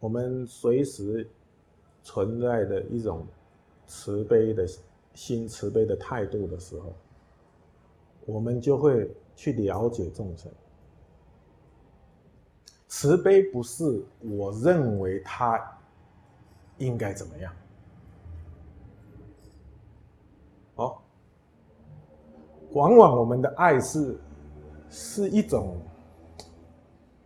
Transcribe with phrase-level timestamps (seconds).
[0.00, 1.28] 我们随时
[2.02, 3.26] 存在的一种
[3.86, 4.66] 慈悲的
[5.14, 6.94] 心、慈悲的态度的时候，
[8.26, 10.50] 我们就会去了解众生。
[12.86, 15.60] 慈悲不是我认为他
[16.78, 17.52] 应该怎么样，
[20.76, 20.96] 哦，
[22.70, 24.16] 往往我们的爱是
[24.88, 25.76] 是一种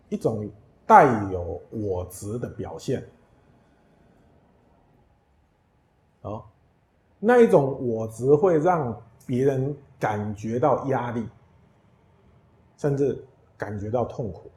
[0.08, 0.50] 一种
[0.92, 3.02] 带有我执的表现，
[6.20, 6.44] 哦，
[7.18, 11.26] 那一种我执会让别人感觉到压力，
[12.76, 13.24] 甚至
[13.56, 14.50] 感觉到痛苦。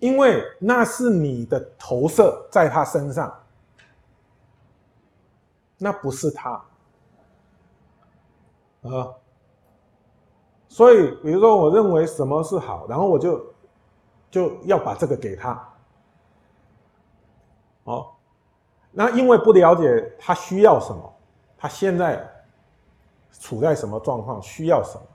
[0.00, 3.32] 因为那是你的投射在他身上，
[5.78, 6.50] 那不是他，
[8.82, 9.14] 啊，
[10.66, 13.54] 所以比如说我认为什么是好，然后我就
[14.36, 15.66] 就要把这个给他，
[17.84, 18.12] 哦，
[18.90, 21.14] 那因为不了解他需要什么，
[21.56, 22.22] 他现在
[23.40, 25.06] 处在什么状况，需要什么，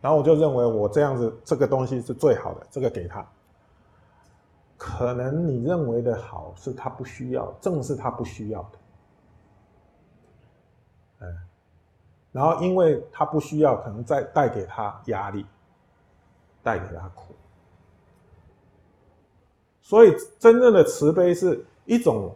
[0.00, 3.22] 然后我就认为我这样子这个东西是最好的，这个给他。
[4.78, 8.78] 可能你认为的好是他不需要，正是他不需要的，
[11.20, 11.36] 嗯，
[12.32, 15.44] 然后因为他不需要，可能再带给他压力，
[16.62, 17.34] 带给他苦，
[19.92, 22.34] 所以真正的慈悲是一种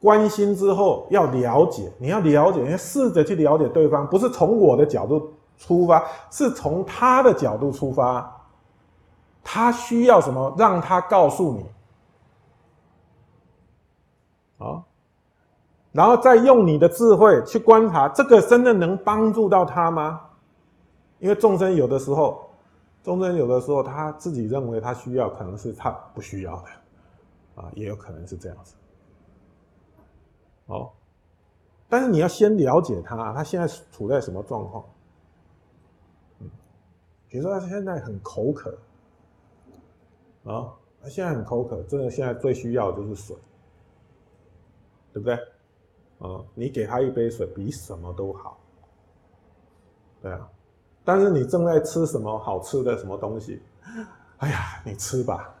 [0.00, 8.28] 关心之后要了解，你要了解，你要试着去了解对方，不是从我的角度出发，是从他的角度出发。
[9.44, 10.52] 他需要什么？
[10.58, 11.64] 让他告诉你，
[14.58, 14.82] 啊，
[15.92, 20.20] 然后再用你的智慧去观察，这个真的能帮助到他吗？
[21.20, 22.47] 因为众生有的时候，
[23.08, 28.74] 众生有的时候他自己认为他需要，可能是他不需要的，啊，也有可能是这样子。
[30.66, 30.92] 哦，
[31.88, 34.84] 但是你要先了解他，他现在处在什么状况？
[37.30, 38.76] 比如说他现在很口渴。
[40.44, 43.34] 啊，他现在很口渴，真的现在最需要的就是水，
[45.14, 45.34] 对不对？
[46.18, 48.58] 啊，你给他一杯水比什么都好，
[50.20, 50.46] 对啊。
[51.08, 53.62] 但是你正在吃什么好吃的什么东西？
[54.36, 55.54] 哎呀，你吃吧，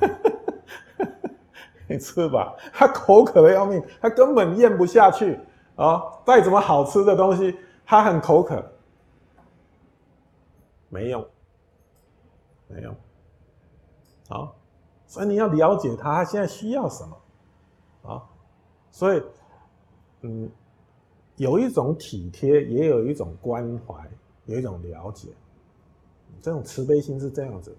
[1.86, 2.56] 你吃吧。
[2.72, 5.38] 他口渴的要命，他根本咽不下去
[5.76, 6.02] 啊！
[6.24, 8.64] 再怎么好吃的东西，他很口渴，
[10.88, 11.22] 没用，
[12.66, 12.96] 没用。
[14.30, 14.50] 啊，
[15.06, 18.22] 所以你要了解他，他现在需要什么啊？
[18.90, 19.22] 所以，
[20.22, 20.50] 嗯，
[21.36, 23.94] 有一种体贴，也有一种关怀，
[24.50, 25.28] 有一种了解。
[26.42, 27.76] 这种慈悲心是这样子的，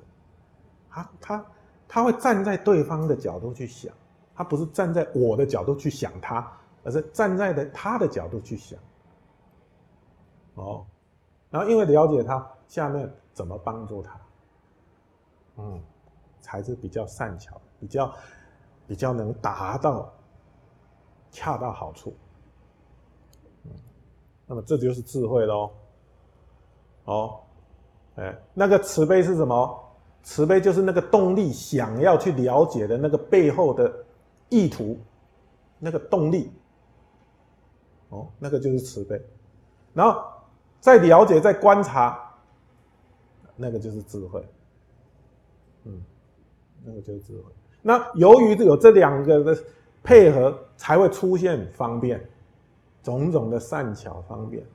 [0.90, 1.46] 他他
[1.88, 3.94] 他会站在对方的角度去想，
[4.34, 6.52] 他不是站在我的角度去想他，
[6.84, 8.80] 而是站在的他的角度去想。
[10.56, 10.86] 哦，
[11.50, 14.20] 然后因为了解他，下面怎么帮助他？
[15.58, 15.82] 嗯。
[16.44, 18.12] 才是比较善巧，比较
[18.88, 20.12] 比较能达到
[21.30, 22.16] 恰到好处。
[23.64, 23.72] 嗯，
[24.48, 25.72] 那么这就是智慧喽。
[27.06, 27.39] 哦，
[28.16, 29.79] 哎，那个慈悲是什么？
[30.23, 33.91] 慈悲就是那个动力，想要去了解的那个背后的
[34.50, 34.97] 意图，
[35.79, 36.51] 那个动力。
[38.09, 39.19] 哦，那个就是慈悲。
[39.94, 40.22] 然后
[40.79, 42.19] 再了解，再观察，
[43.56, 44.45] 那个就是智慧。
[45.85, 46.01] 嗯。
[46.84, 47.44] 那个就是智慧。
[47.81, 49.63] 那由于有这两个的
[50.01, 52.20] 配合，才会出现方便，
[53.03, 54.66] 种种的善巧方便，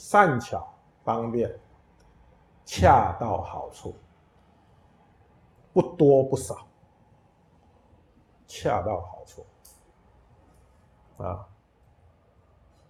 [0.00, 0.66] 善巧
[1.04, 1.54] 方便，
[2.64, 3.94] 恰到好处，
[5.74, 6.56] 不多不少，
[8.46, 9.44] 恰到好处，
[11.22, 11.46] 啊，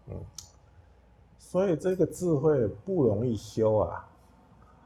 [0.06, 0.24] 嗯，
[1.36, 4.08] 所以这个智慧不容易修啊，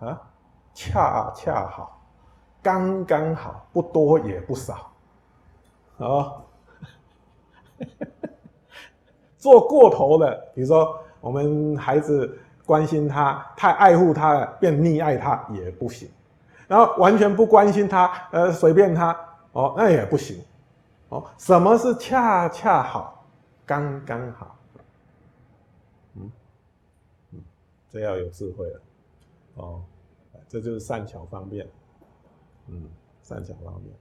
[0.01, 0.33] 啊，
[0.73, 2.01] 恰恰好。
[2.63, 4.91] 刚刚好，不多也不少，
[5.99, 6.43] 啊，
[9.37, 16.07] 做过头了，比如说我们孩子关心他，太爱护他了，变溺爱他也不行，
[16.69, 19.19] 然后完全不关心他，呃，随便他，
[19.53, 20.45] 哦，那也不行，
[21.09, 23.25] 哦，什么是恰恰好，
[23.65, 24.55] 刚刚好，
[26.17, 26.31] 嗯，
[27.33, 27.41] 嗯，
[27.91, 28.81] 这要有智慧了，
[29.55, 29.83] 哦，
[30.47, 31.67] 这就是善巧方便。
[32.67, 32.87] 嗯，
[33.23, 33.95] 善巧方便。